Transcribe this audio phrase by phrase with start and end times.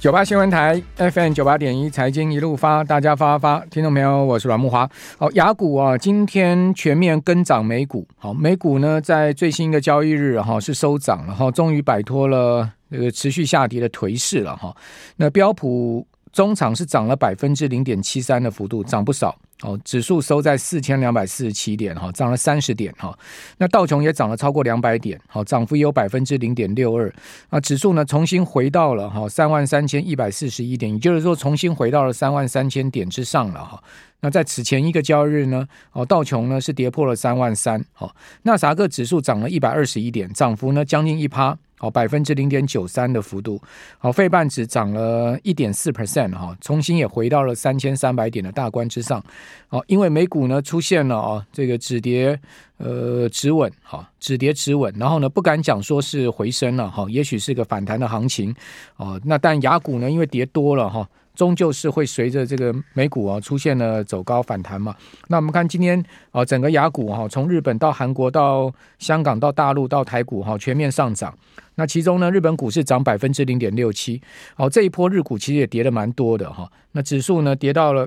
[0.00, 4.88] 九八新闻台 FM 九八点一财经一路发，大家发发发，听众朋友，我是阮慕华。
[5.18, 8.08] 好，雅股啊，今天全面跟涨美股。
[8.16, 14.74] 好，美股呢在最新一个交易日哈是收涨了哈，终于摆脱了那个持续下跌的颓势了哈。
[15.16, 19.36] 那标普中场是涨了百分之零点七三的幅度，涨不少。
[19.62, 23.16] 哦，指数收在四千两百四十七点，哈，涨了三十点，哈。
[23.58, 27.12] 那道琼也涨了超过两百点，好，涨幅有百分之零点六二。
[27.50, 33.82] 啊，指数呢重新回到了哈三万三千一百四十一点，也就是说重新回到了三万三千点之上了，哈。
[34.22, 41.58] 那在此前一个交易日呢，哦，道琼呢是跌破了三万三，好，纳斯达克指数涨了一百二十一点，涨幅呢将近一趴。
[41.80, 43.58] 好，百分之零点九三的幅度。
[43.96, 49.24] 好，费半指涨了一点四 percent 哈，重新也回到了三千三百点的大关之上。
[49.66, 52.38] 好，因为美股呢出现了啊，这个止跌
[52.76, 58.54] 呃止稳，哈，止跌止稳，然后呢不敢讲说是回升了哈，也许是个反弹的行情。
[58.98, 61.08] 哦，那但雅股呢，因为跌多了哈。
[61.34, 64.94] 终究是会随着这个美股啊出现了走高反弹嘛。
[65.28, 71.36] 那我们看今天啊，整个雅股哈，从日本到韩国到香港到大陆到台股哈，全面上涨。
[71.76, 74.20] 那其中呢，日本股市涨百分之零点六七。
[74.56, 76.70] 哦，这一波日股其实也跌的蛮多的哈。
[76.92, 78.06] 那指数呢跌到了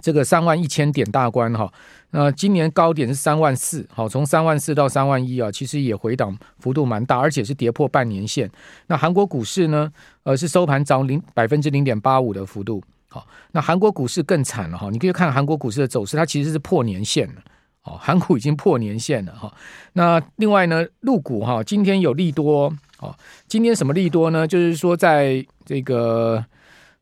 [0.00, 1.72] 这个三万一千点大关哈。
[2.14, 8.50] 那今年高点是三万四，好，从三万四到三万一啊，其实也回档幅度蛮大，而且是跌破半年线。
[8.86, 9.90] 那韩国股市呢，
[10.24, 17.42] 呃，是收盘涨零百分之零点八五的幅度，好，那韩国股市更惨了哈，你可以看韩国股市的走势，它其实是破年线了，
[17.84, 19.50] 哦，韩股已经破年线了哈。
[19.94, 23.16] 那另外呢，陆股哈，今天有利多，哦，
[23.48, 24.46] 今天什么利多呢？
[24.46, 26.44] 就是说在这个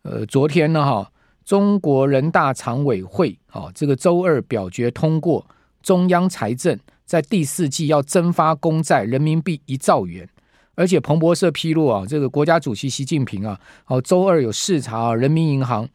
[0.03, 1.11] 呃昨天呢哈。
[1.51, 5.45] 中国人大常委会啊，这个周二表决通过
[5.83, 10.29] 中央财政在第四季要增发公债人民币一兆元，
[10.77, 15.89] 而且彭博社披露啊，这个国家主席习近平啊，哦周二有视察人民银行，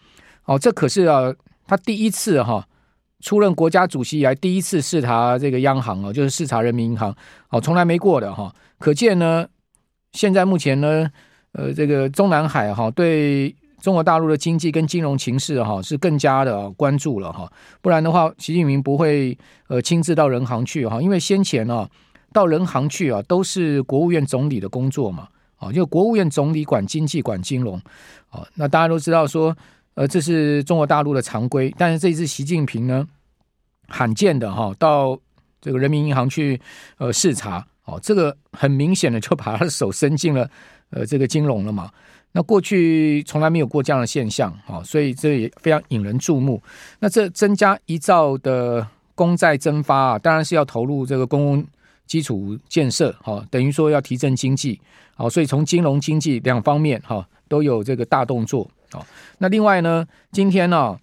[0.44, 1.34] 哦这可是啊
[1.66, 2.68] 他第一次哈
[3.22, 7.16] 出任国家主席以来第一次视察这个央行啊，就是视察人民银行，
[7.48, 9.48] 哦从来没过的哈，可见呢
[10.12, 11.10] 现在目前呢
[11.54, 13.56] 呃这个中南海哈对。
[13.86, 17.48] 中国大陆的经济跟金融情势哈是更加的关注了哈，
[17.84, 19.38] 不然的话，习近平不会
[19.68, 21.88] 呃亲自到人行去哈，因为先前呢
[22.34, 27.80] 到人行去啊都是国务院总理的工作嘛，啊就国务院总理管经济管金融，
[28.32, 29.56] 啊那大家都知道说
[29.94, 33.08] 呃这是中国大陆的常规，但是这一次习近平呢
[33.88, 35.16] 罕见的哈到
[35.62, 36.60] 这个人民银行去
[36.98, 40.50] 呃视察，哦这个很明显的就把他的手伸进了
[40.90, 41.92] 呃这个金融了嘛。
[42.38, 46.62] 那过去从来没有过这样的现象，哈，所以这也非常引人注目。
[47.00, 48.86] 那这增加一兆的
[49.16, 51.66] 公债增发啊，当然是要投入这个公共
[52.06, 54.82] 基础建设，哈，等于说要提振经济，
[55.16, 59.08] 好，所以从金融经济两方面，哈，都有这个大动作，好。
[59.38, 61.00] 那另外呢，今天呢，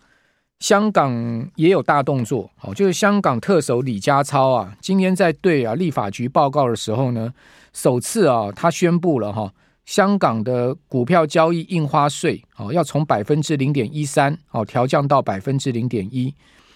[0.59, 7.33] 香港也有大动作，好，就是香港特首李家超啊，今天在对啊立法局报告的时候呢，
[7.73, 9.51] 首次啊，他宣布了哈。
[9.85, 16.33] 香港的股票交易印花税哦，要从百分之零点一三哦调降到百分之零点一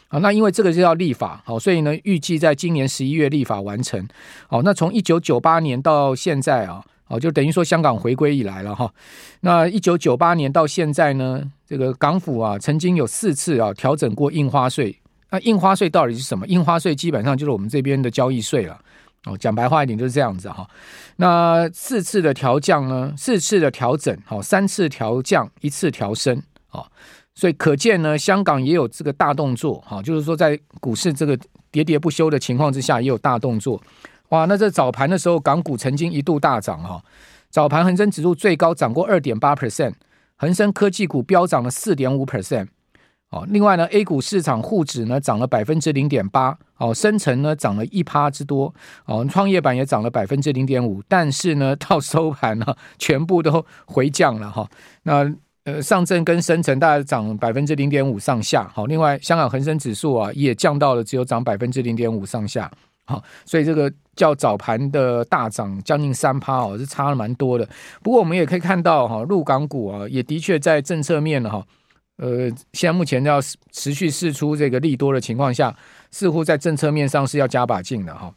[0.09, 0.19] 啊。
[0.19, 4.07] 那因为这个是要立法好，所以呢，预计在今年十一月立法完成。
[4.49, 8.93] 好，那从一九九八年到现在啊，哦，就等于说香港回归以来了哈。
[9.41, 14.95] 那一九九八年到现在呢，这个港府啊，曾经有四次啊调整过印花税。
[15.31, 16.47] 那印花税到底是什么？
[16.47, 18.81] 印花税基本上就是我们这边的交易税了。
[19.25, 20.69] 哦，讲白话一点就是这样子哈。
[21.17, 23.13] 那四次的调降呢？
[23.17, 26.87] 四次的调整，好，三次调降，一次调升，啊，
[27.35, 31.37] 所以可见呢，香港也有这个大动作，哈，就是说在股市这个
[31.73, 33.83] 喋喋不休的情况之下，也有大动作。
[34.29, 37.03] 哇，那在早盘的时候，港股曾经一度大涨，哈，
[37.51, 39.95] 早盘恒生指数最高涨过二点八 percent，
[40.37, 42.69] 恒生科技股飙涨了四点五 percent。
[43.31, 48.73] 哦，另外呢，A 股市场沪指呢涨了百分之零点八，哦，深成呢涨了一趴之多，
[49.05, 54.69] 哦，创业板也涨了百分之零点五，但是呢，到收盘呢，全部都回降了哈、
[55.03, 55.29] 那
[55.65, 62.71] 呃，上证跟深成大概涨百分之零点五上下，好、另外香港恒生指数啊也降到了只有涨百分之零点五上下，
[63.07, 67.69] 好、所以这个较早盘的大涨将近三趴哦，是差了蛮多的。
[68.05, 71.67] 不过我们也可以看到哈，陆港股啊也的确在政策面哈。
[72.17, 73.39] 呃，现在目前要
[73.71, 75.77] 持续试出这个利多的情况下，
[76.11, 78.33] 似乎在政策面上是要加把劲的哈。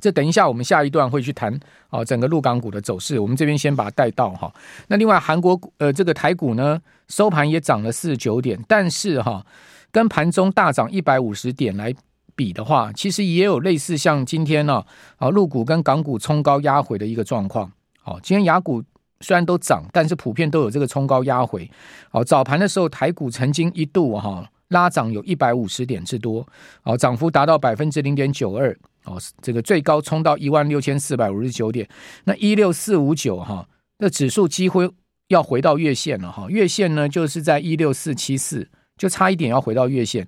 [0.00, 1.58] 这等一下我们下一段会去谈
[1.90, 4.52] 啊，整个陆港股的走势，我们这边先把它带到哈。
[4.86, 9.44] 那另外韩国呃这个台股呢，收盘也涨了四十九点，但是哈，
[9.90, 11.92] 跟盘中大涨一百五十点来
[12.34, 14.84] 比的话，其实也有类似像今天呢
[15.16, 17.72] 啊陆股跟港股冲高压回的一个状况。
[18.00, 18.82] 好，今天雅股。
[19.22, 21.70] 虽然都涨，但是普遍都有这个冲高压回。
[22.10, 26.46] 哦，早盘的时候台股曾经一度哈拉涨有一百五十点之多，
[26.82, 28.76] 哦，涨幅达到百分之零点九二。
[29.04, 31.88] 哦，这个最高冲到一万六千四百五十九点，
[32.24, 33.66] 那一六四五九哈，
[33.98, 34.88] 那指数几乎
[35.28, 40.24] 要回到月线了哈，月线呢就是在一六四七四，就差一点要回到月线。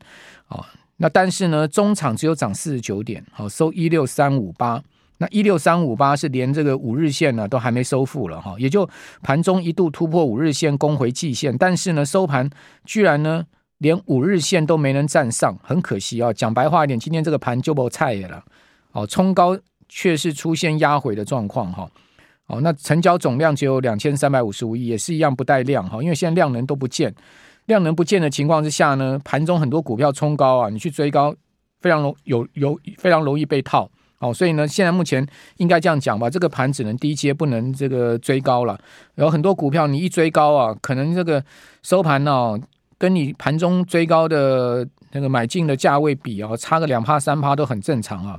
[0.48, 0.64] 哦，
[0.96, 4.82] 那但是呢，中场只有涨四十九点，好收一六三五八。
[5.18, 8.88] 那一六三五八是连这个五日线呢都还没收复了哈，也就
[9.22, 12.50] 盘中一度突破五日线攻回季线，但是呢收盘
[12.84, 13.44] 居然呢
[13.78, 16.32] 连五日线都没能站上，很可惜啊。
[16.32, 18.42] 讲白话一点，今天这个盘就没菜了。
[18.92, 19.56] 哦，冲高
[19.88, 21.88] 却是出现压回的状况哈。
[22.46, 27.14] 哦，那成交总量只有两千三百五十五亿，也是一样不带量哈，因为现在量能都不见，
[27.66, 31.34] 量能不见的情况之下呢，盘中很多股票冲高啊，你去追高
[31.80, 33.90] 非常容有有非常容易被套。
[34.20, 35.26] 哦，所以呢，现在目前
[35.58, 38.78] 应该这样讲吧，这个盘只能低接，不能这个追高了。
[39.16, 41.44] 有很多股票你一追高啊，可能这个
[41.82, 42.60] 收盘呢、哦，
[42.96, 48.38] 跟你盘中追高的那个买进的价位比啊、哦，差个两趴三趴都很正常啊。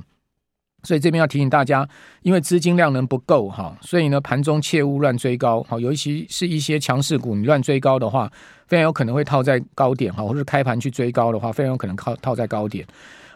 [0.82, 1.88] 所以这边要提醒大家，
[2.22, 5.60] 因为资金量能不够哈，所以呢，盘中切勿乱追高。
[5.68, 8.30] 好，尤其是一些强势股，你乱追高的话，
[8.68, 12.86] 非常有可能会套在高点哈，或者开盘去追高的话，非常有可能靠套在高点。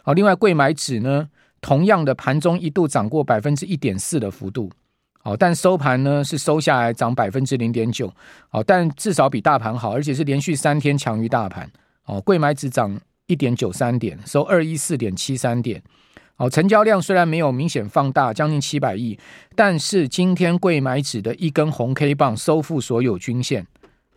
[0.02, 1.28] 好，另外柜买指呢？
[1.60, 4.70] 同样的盘中一度涨过百分之一点四的幅度，
[5.22, 8.12] 哦，但收盘呢是收下来涨百分之零点九，
[8.50, 11.70] 哦，但至少比大盘好，而且是连续三天强于大盘，
[12.06, 15.82] 哦，柜买指涨一点九三点，收二一四点七三点，
[16.36, 19.18] 哦，成交量虽然没有明显放大，将近七百亿，
[19.54, 23.66] 但是今天贵买指的一根红 K 棒收复所有均线。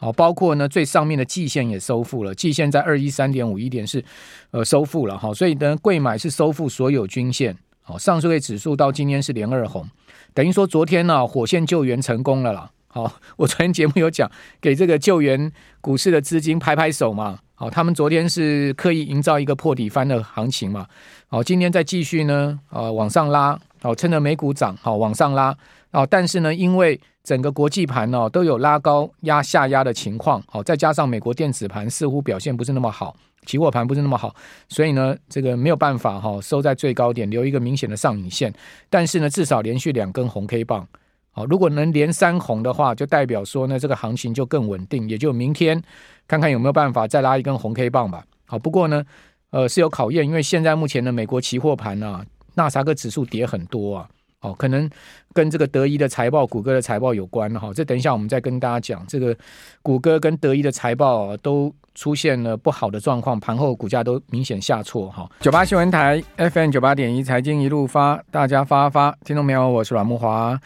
[0.04, 4.04] 哦，包括呢最上面的季线也收复了，季线在二一三点五一点是
[4.52, 9.90] 呃收复了哈，所以呢贵买是收复所有均线，好，上市柜指数到今天是连二红，
[10.34, 14.30] 等于说昨天呢、火线救援成功了啦，好，我昨天节目有讲
[14.60, 20.86] 给这个救援股市的资金拍拍手嘛，好，他们昨天是刻意营造一个破底翻的行情嘛，
[21.30, 25.56] 好，今天再继续呢呃往上拉，好，趁着美股涨好往上拉，
[25.94, 34.36] 哦，但是呢因为整个国际盘哦都有拉高压下压的情况，好，再加上美国电子盘似乎表现不是那么好，期货盘不是那么好，
[34.68, 38.52] 所以呢，这个没有办法哈收在最高点，留一个明显的上影线。
[38.90, 40.88] 但是呢，至少连续两根红 K 棒，
[41.32, 45.82] 好，如果能连三红的话，就代表说呢，这个行情就更稳定，也就明天
[46.28, 48.26] 看看有没有办法再拉一根红 K 棒吧。
[48.48, 49.04] 好，不过呢，
[49.52, 52.26] 呃是有考验，因为现在目前的美国期货盘啊，
[52.56, 54.10] 纳斯达克指数跌很多啊。
[54.44, 54.88] 哦，可能
[55.34, 57.72] 跟这个德仪的财报、谷歌的财报有关哈。
[57.74, 59.36] 这等一下我们再跟大家讲，这个
[59.82, 65.30] 谷歌跟德仪的财报都出现了不好的状况，盘后股价都明显下挫哈。
[65.40, 70.60] 九八新闻台 FM 九八点一财经一路发，大家发发，听众朋友，我是阮木华。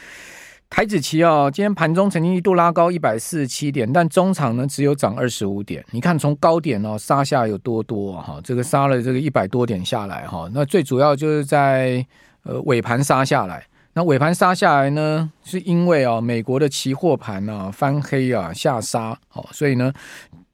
[0.69, 5.85] 台子期哦，今天盘中曾经一度拉高一百四十七点，但中场呢只有涨二十五点。
[5.91, 10.49] 你看从高点哦杀下有多多哈，这个杀了这个一百多点下来哈。
[10.51, 12.03] 那最主要就是在。
[12.47, 19.91] 呃，尾盘杀下来，那尾盘杀下来呢，是因为啊，美国的期货盘啊翻黑啊下杀，哦，所以呢，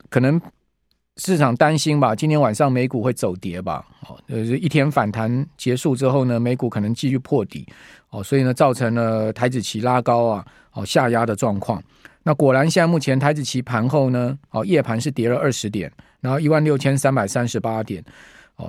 [0.09, 0.41] 可能
[1.17, 7.67] 市场担心吧，今天晚上美股会走跌吧，哦，呃，一天反弹结束之后呢，美股可能继续破底，
[8.09, 11.79] 哦，所以呢，造成了台指期拉高啊，哦，下压的状况。
[12.23, 18.03] 那果然，现在目前台指期盘后呢，哦，夜盘是跌了二十点，然后一万六千三百三十八点。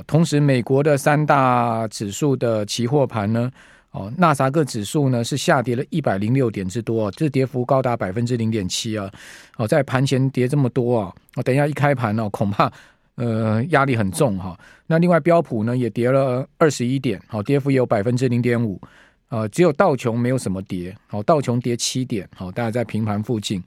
[0.06, 3.50] 同时，美国的三大指数的期货盘呢，
[3.90, 9.10] 哦，纳斯达克指数呢是下跌了一百零六点之多，这跌幅高达百分之零点七啊！
[9.56, 11.14] 哦，在盘前跌这么多啊！
[11.36, 12.72] 哦，等一下一开盘呢，恐怕
[13.16, 14.58] 呃压力很重哈。
[14.86, 18.80] 那另外标普呢也跌了二十一点，好，跌幅也有百分之零点五，
[19.28, 23.62] 呃，只有道琼没有什么跌，好，道琼跌七点，好，大概在平盘附近。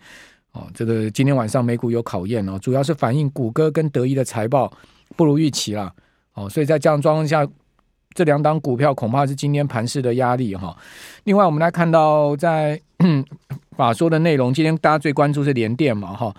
[0.51, 4.71] 哦，这个今天晚上美股有考验哦，主要是反映谷歌跟德意的财报
[5.15, 5.93] 不如预期啦。
[6.37, 7.43] 哦，所以在这样状况下，
[8.13, 10.77] 这两档股票恐怕是今天盘势的压力哈。
[11.23, 12.79] 另外，我们来看到在
[13.75, 16.31] 法说的内容，今天大家最关注是联电嘛哈。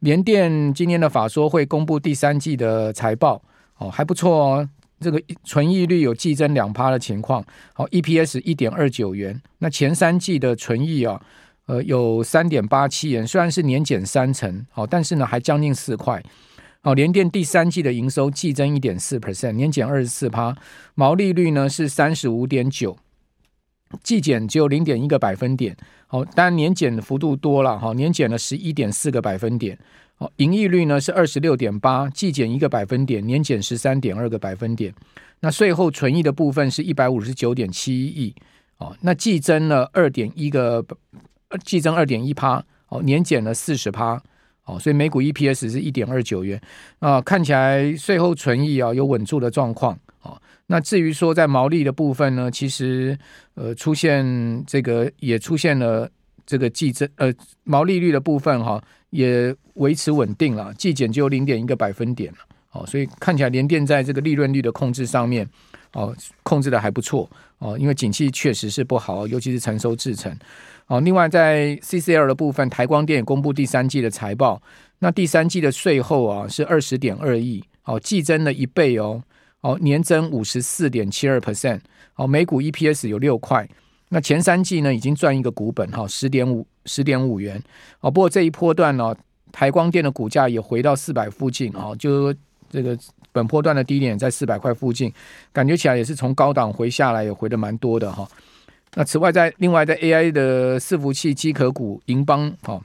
[0.00, 3.40] 联电今天的法说会公布第三季的财报，
[3.78, 4.68] 哦还不错哦，
[4.98, 11.20] 这个存益率有季增两趴的情况，好 EPS 一点二九元，那前三季的存益啊，
[11.66, 16.20] 呃有三点八七元，虽然是年减三成，好，但是呢还将近四块。
[16.84, 20.54] 好，联电第三季的营收季增一点四 percent，年减二十四趴，
[20.94, 22.94] 毛利率呢是三十五点九，
[24.02, 25.74] 季减只有零点一个百分点。
[26.06, 29.78] 好，当然年减的幅度多了哈，年减了十一点四个百分点。
[30.16, 34.92] 好，盈利率呢是二十六点八，季减一个百分点，年减十三点二个百分点。
[35.40, 38.34] 那税后存益的部分是一百五十九点七一亿。
[38.76, 40.84] 哦，那季增了二点一个。
[41.64, 44.20] 季增二点一趴，哦，年减了四十趴，
[44.64, 46.60] 哦，所以每股 EPS 是一点二九元
[46.98, 53.18] 啊，看起来税后存益啊有稳住的状况，哦，那至于说在毛利的部分呢，其实
[53.54, 56.10] 呃出现这个也出现了
[56.46, 57.32] 这个季增呃
[57.64, 62.38] 毛利率的部分哈、也维持稳定了，季减就零点一个百分点了，
[62.72, 65.48] 哦，所以看起来联电在这个利润率的控制上面。
[65.94, 70.36] 哦，控制的还不错哦，因为景气确实是不好，尤其是成熟制程。
[70.86, 74.60] 哦，另外在 CCL 的部分，台光电也公布第三季的财报，
[74.98, 79.22] 那第三季的税后啊是二十点二亿，哦，季增了一倍哦，
[79.62, 81.80] 哦，年增五十四点七二 percent，
[82.16, 83.66] 哦，每股 EPS 有六块，
[84.10, 87.62] 那前三季呢已经赚一个股本哈，十点五十点五元，
[88.00, 89.16] 哦，不过这一波段呢，
[89.52, 92.34] 台光电的股价也回到四百附近啊，就
[92.74, 92.98] 这个。
[93.34, 95.12] 本波段的低点在四百块附近，
[95.52, 98.24] 感觉起来也是从高档回下来，也回的蛮多的哈。
[98.94, 102.80] 那此外，在另外在 AI 的伺服器机壳股银邦哦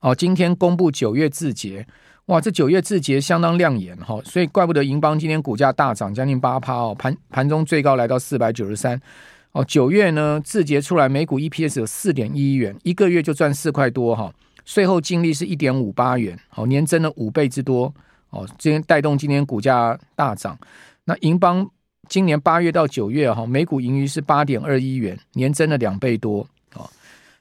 [0.00, 1.86] 哦，今天公布九月自结，
[2.26, 9.00] 哇，这九月自结相当亮眼哈，所以怪不得银邦今天股价大涨将近八趴哦，盘盘中最高来到四百九十三
[9.52, 9.64] 哦。
[9.64, 14.30] 九月呢自结出来，每股 EPS 有四点一元，一个月就赚四块多哈，
[14.66, 17.94] 税后净利是一点五八元，好，年增了五倍之多。
[18.30, 20.58] 哦，今天带动今天股价大涨。
[21.04, 21.68] 那银邦
[22.08, 26.46] 今年八月到九月哈，每股盈余是八点二亿元，年增了两倍多。
[26.74, 26.88] 哦，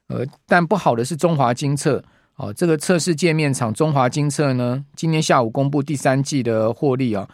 [0.08, 2.04] 呃，但不好的是中华金测。
[2.38, 7.28] 哦，这个测试界面厂中华金测呢，今天下午公布第三季的获利啊，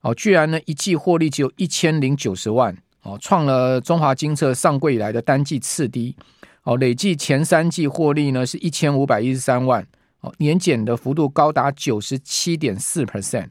[0.00, 6.16] 哦，居然呢一季获利只有一千零九十万，哦，创了中华金测上柜以来的单季次低。
[6.62, 9.86] 哦，累计前三季获利呢是一千五百一十三万。
[10.20, 13.48] 哦年减的幅度高达九十七点四 percent，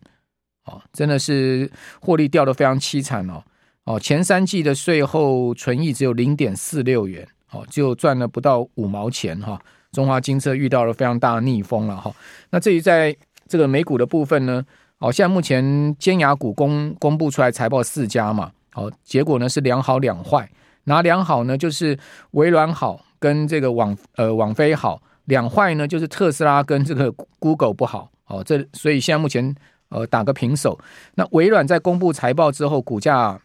[0.66, 3.44] 哦，真的是获利掉的非常凄惨哦。
[3.86, 9.62] 哦，前三季的税后纯益只有零点四六元，哦，就赚了不到五毛钱哈。
[9.92, 12.14] 中华金车遇到了非常大的逆风了哈。
[12.50, 13.16] 那至于在
[13.48, 14.66] 这个美股的部分呢，
[14.98, 20.50] 哦，现在目前尖牙股公公布出来财报四家嘛，哦，结果呢是两好两坏，
[20.86, 21.56] 哪两好呢？
[21.56, 21.98] 就是
[22.32, 25.02] 微软好跟这个网呃网飞好。
[25.26, 29.56] 两坏呢，就是特斯拉跟这个 Google 不好，哦，这所以现在目前
[29.90, 30.80] 呃打个平手。
[31.16, 33.40] 那微软在公布财报之后，股价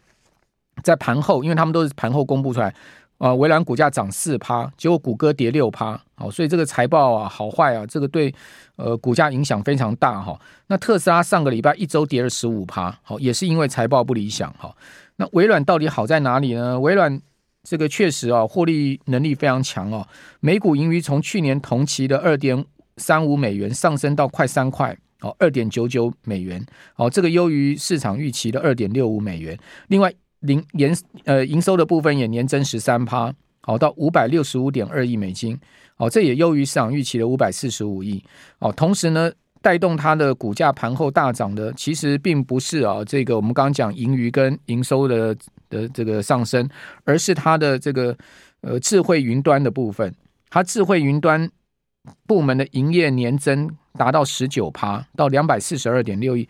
[0.83, 2.75] 在盘后，因为他们都是盘后公布出来，
[3.19, 8.35] 啊、微软股价涨四趴，结果谷歌跌六趴，哦，所以这个财报啊好坏啊，这个对
[8.77, 14.75] 呃股价影响非常大哈、那特斯拉上个礼拜一周跌了十五趴，好，也是因为财报不理想哈、
[15.17, 16.79] 那微软到底好在哪里呢？
[16.79, 17.21] 微软。
[17.63, 20.07] 这个确实啊，获利能力非常强哦。
[20.41, 22.65] 每股盈余从去年同期的二点
[22.97, 26.65] 三五美元上升到快三块哦，二点九九美元
[26.97, 29.59] 哦，这个优于市场预期的二点六五美元。
[29.89, 35.59] 另外，零年呃营收的部分也年增十三趴，好到五百六十五点二亿美金
[35.99, 38.25] 哦，这也优于市场预期的五百四十五亿
[38.61, 38.73] 哦。
[38.73, 45.37] 同时呢，带动它的股价盘后大涨的，其实并不是啊，这个我们刚刚讲盈余跟营收的。
[45.71, 46.69] 的这个上升，
[47.05, 48.15] 而是它的这个
[48.61, 50.15] 呃智慧云端的部分，
[50.51, 51.51] 它智慧云端
[52.27, 56.47] 部门的营业年增达到十九趴，到两百四十二点六亿。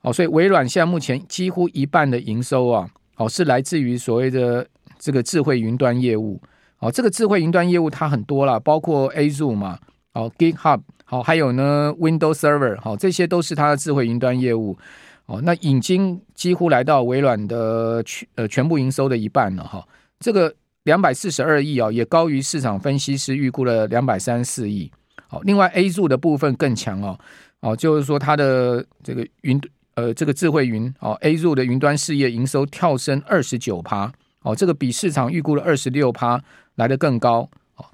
[0.00, 4.66] 哦，所以微软现在目前几乎一半的营收啊，哦是来自于所谓的
[4.98, 6.40] 这个智慧云端业务。
[6.80, 9.78] 哦，这个智慧云端业务它很多啦，包括 Azure 嘛，
[10.14, 14.76] 哦 GitHub，好，还有呢 Windows Server，好，这些都是它的智慧云端业务。
[15.26, 19.86] 哦，那已经几乎来到微软的全呃全部营收的一半了哈。
[20.18, 20.52] 这个
[20.82, 24.90] 两百四十二亿啊，也高于市场分析师预估的两百三十四亿。
[25.28, 27.18] 好，另外 A 柱的部分更强哦，
[27.60, 29.60] 哦，就是说它的这个云
[29.94, 34.12] 呃这个智慧云哦 A 柱的云端事业营收跳升二十九趴，
[34.42, 36.42] 哦，这个比市场预估的二十六趴
[36.74, 37.48] 来得更高。
[37.76, 37.86] 哦，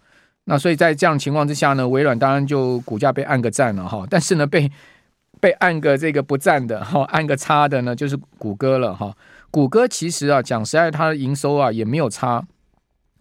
[0.45, 4.71] 那所以在这样情况之下呢，微软当然就股价被按个赞了哈，但是呢被。
[5.41, 9.17] 被按个这个不赞的 哈，按个差的呢，就是谷歌了哈。
[9.51, 12.47] 谷歌其实啊，讲实在，它的营收啊也没有差。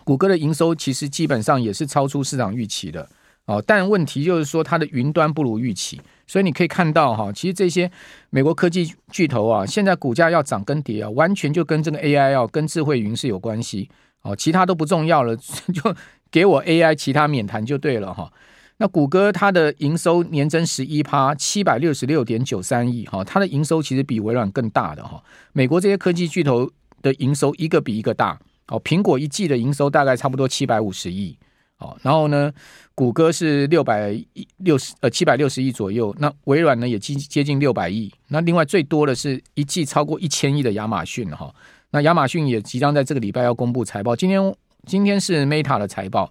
[0.03, 3.07] 谷歌的营收其实基本上也是超出市场预期的
[3.45, 3.63] 哦。
[3.65, 7.89] 但问题就是说，它的云端不如预期，所以你可以看到哈，其实这些
[8.29, 13.89] 美国科技巨头啊，现在股价要涨跟跌啊，完全就跟这个 AI 要跟智慧云是有关系
[14.21, 15.35] 哦，其他都不重要了，
[15.73, 15.95] 就
[16.31, 18.31] 给我 AI，其他免谈就对了哈。
[18.79, 25.23] 那谷歌它的营收年增十一趴，七百六十六点九三亿哈，它的营收其实比微软更大的哈。
[25.53, 26.69] 美国这些科技巨头
[27.01, 28.79] 的营收一个比一个大哦。
[28.81, 31.35] 苹果一季的营收大概差不多七百五十亿
[31.79, 32.53] 哦，然后呢，
[32.93, 34.15] 谷歌是六百
[34.57, 38.11] 六十呃七百六十亿左右，那微软呢也接接近六百亿。
[38.27, 41.53] 那另外最多的是一季超过一千亿的亚马逊哈。
[41.89, 44.55] 那亚马逊也即将在这个礼拜要公布财报，今天
[44.85, 46.29] 今天是 Meta 的财报。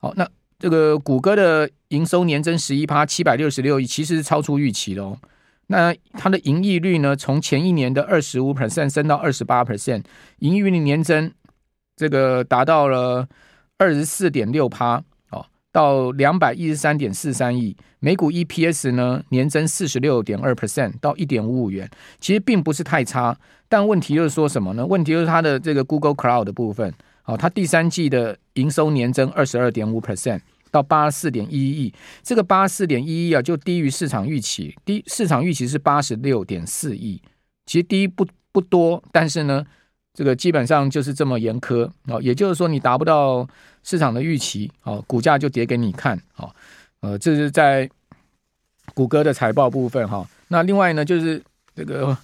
[0.00, 0.28] 好，那
[0.58, 5.18] 这个谷歌的营收年增十一趴，七百六十六亿，其实是超出预期的哦。
[5.68, 10.02] 那它的盈利率呢，从前一年的二十五 percent 升到二十八 percent，
[10.38, 11.32] 盈利率年增
[11.96, 13.28] 这个达到了
[13.78, 15.02] 二十四点六趴。
[15.72, 21.86] 到两百一十三点四三亿，每股 EPS 呢年增四十六点二 percent 到一点五五元，
[22.18, 23.36] 其实并不是太差，
[23.68, 24.86] 但问题就是说什么呢？
[24.86, 26.90] 问题就是它的这个 Google Cloud 的部分，
[27.26, 30.40] 哦，它第三季的营收年增二十二点五 percent
[30.70, 31.92] 到八十四点一亿，
[32.22, 37.20] 这个八十四点一亿啊，就低于市场预期，低市场预期是八十六点四亿，
[37.66, 39.66] 其实低不不多，但是呢。
[40.18, 43.46] 这个基本上就是这么严苛哦，也就是说你达不到
[43.82, 46.50] 市场的预期哦，股价就跌给你看哦。
[47.00, 47.86] 呃，这是在
[48.94, 50.26] 谷歌的财报部分哈。
[50.48, 51.42] 那另外呢，就是
[51.74, 52.16] 这个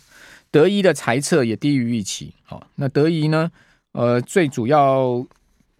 [0.50, 2.32] 德仪的财测也低于预期。
[2.44, 3.52] 好，那德仪呢，
[3.92, 5.24] 呃，最主要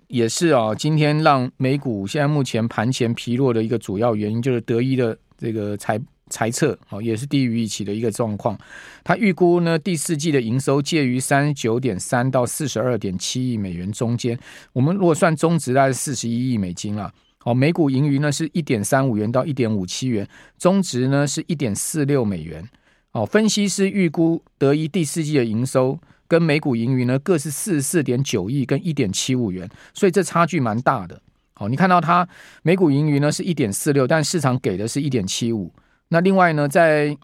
[0.08, 6.00] 也是啊，今天让美股现在目前盘前疲弱的一个主要原因，就是德仪的这个财。
[6.30, 8.58] 财测哦，也是低于预期的一个状况。
[9.04, 14.38] 他预估呢，第四季的营收介于三十九点三到四十二点七亿美元中间。
[14.72, 17.12] 我们如果算中值，大概是四十一亿美金了。
[17.44, 20.26] 哦，每股盈余呢是一点三五元到一点五七元，
[20.56, 22.66] 中值呢是一点四六美元。
[23.10, 25.98] 哦，分析师预估德一第四季的营收
[26.32, 31.20] 跟每股盈余呢各是四十四点九亿跟一点七五元，所以这差距蛮大的。
[31.56, 32.26] 哦，你看到它
[32.62, 35.70] 每股盈余呢是一点四六，但市场给的是一点七五。
[36.08, 37.14] 那另外呢，在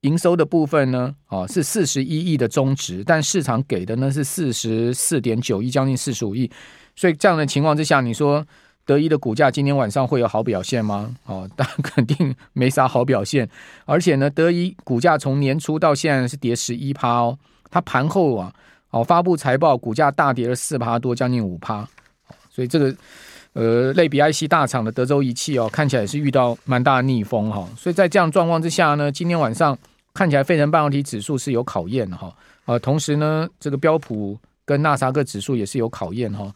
[0.00, 6.50] 营收的部分呢，哦是四十一亿的中值，但市场给的呢是四十四点九亿，将近四十五亿。
[6.96, 8.46] 所以这样的情况之下，你说
[8.86, 11.14] 德仪的股价今天晚上会有好表现吗？
[11.26, 13.46] 哦， 但肯定没啥好表现。
[13.84, 17.38] 而且呢，德仪股价从年初到现在是跌十一趴哦，
[17.74, 18.54] 它盘后啊，
[18.90, 21.84] 哦发布财报，股价大跌了四趴多，将近五趴。
[22.48, 22.94] 所以这个。
[23.54, 29.78] 呃，类比 IC 大厂的德州仪器哦，看起来是遇到蛮大逆风哈、哦，所以在这样状况之下呢，今天晚上
[30.12, 36.52] 看起来费城半导体指数是有考验的哈，呃，同时呢，这个标普跟纳斯达克指数也是有考验哈，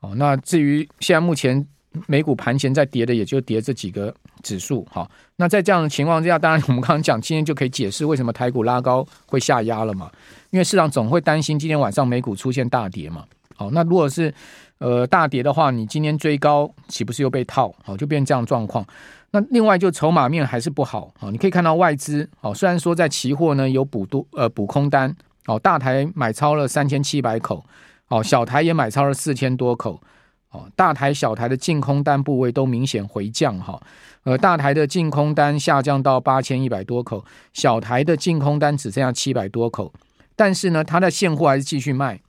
[0.00, 1.64] 哦，那至于现在目前
[2.06, 10.10] 美股盘前在跌的，也就跌这几个指数哈，那在这样的情况之下，当然我们刚刚讲，今天就可以解释为什么台股拉高会下压了嘛，
[10.50, 13.24] 因为市场总会担心今天晚上美股出现大跌嘛，
[13.56, 14.34] 好，那如果是。
[14.78, 17.72] 呃，大跌的话，你今天追高，岂不是又被套？
[17.84, 18.84] 好，就变这样状况。
[19.30, 21.30] 那另外就筹码面还是不好啊。
[21.30, 25.14] 你可以看到外资，哦，虽然说在期货呢有补多呃补空单，
[25.46, 27.64] 哦，大台买超了三千七百口，
[28.08, 30.00] 哦，小台也买超了四千多口，
[30.52, 33.80] 哦，大台小台的净空单部位都明显回降哈。
[34.24, 39.92] 呃，大台的净空单下降到八千一百多口，小台的净空单只剩下七百多口，
[40.36, 42.20] 但是呢，它的现货还是继续卖。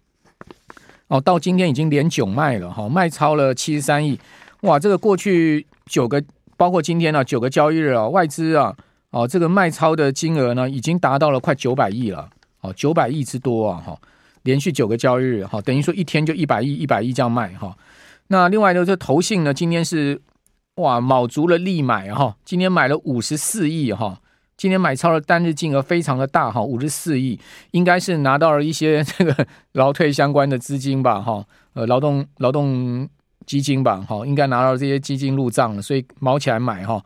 [1.10, 4.20] 哦，到今天已经连九卖了哈，卖超了七十三亿，
[4.62, 4.80] 哇！
[4.80, 6.24] 这个过去九个，
[6.58, 8.76] 包括今天呢、啊，九个交易日啊，外资啊，
[9.12, 12.28] 哦，这个卖超的金额呢，已经达到了快九百亿了，
[12.62, 14.00] 哦，九百亿之多啊，哈，
[14.44, 17.76] 连续九个交易日，哈，等于说一天就一百亿，一百亿这样卖哈。
[18.34, 20.20] 那另外呢，这投信呢，今天是
[20.78, 24.20] 哇，卯足了力买哈，今天买了五十四亿哈。
[24.58, 27.40] 今天买超的单日金额非常的大哈，五十四亿，
[27.72, 33.08] 应该是拿到了一些 这个劳退相关的资金吧哈，呃，劳动劳动
[33.46, 37.00] 基金吧哈，应该拿到这些基金入账了，所以卯起来买哈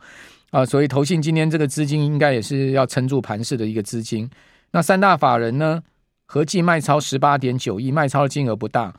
[0.50, 4.30] 啊，所以投信今天这个资金应该也是要撑住盘势的一个资金。
[4.70, 5.82] 那三大法人呢，
[6.24, 8.94] 合计卖超十八点九亿，卖超的金额不大。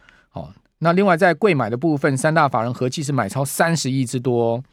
[0.80, 4.64] 那另外在贵买的部分，三大法人合计是买超三十亿之多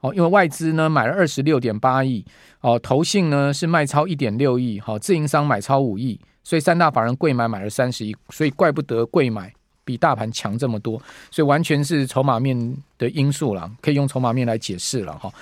[0.00, 0.12] 哦。
[0.12, 2.24] 因为外资呢买了二十六点八亿，
[2.60, 9.52] 哦，投信呢是卖超一点六亿，好，自营商买超五亿，所以三大法人贵买买了三十亿，所以怪不得贵买
[9.84, 15.32] 比大盘强这么多，所以完全是筹码面的因素了，可以用筹码面来解释了哈。